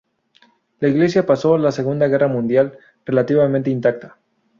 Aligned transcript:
La 0.79 0.87
iglesia 0.87 1.27
pasó 1.27 1.59
la 1.59 1.71
Segunda 1.71 2.07
Guerra 2.07 2.27
Mundial 2.27 2.75
relativamente 3.05 3.69
intacta. 3.69 4.17